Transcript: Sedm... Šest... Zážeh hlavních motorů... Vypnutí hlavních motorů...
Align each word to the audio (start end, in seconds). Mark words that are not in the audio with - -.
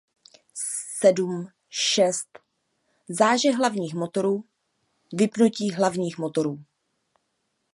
Sedm... 0.83 1.45
Šest... 1.69 2.39
Zážeh 3.09 3.55
hlavních 3.55 3.93
motorů... 3.93 4.43
Vypnutí 5.13 5.71
hlavních 5.71 6.17
motorů... 6.17 6.63